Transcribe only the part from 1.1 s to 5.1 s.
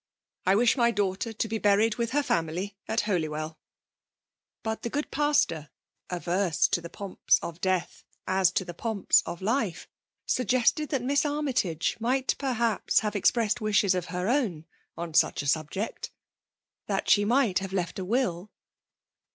to b# «buried with her family at HolyweK. But the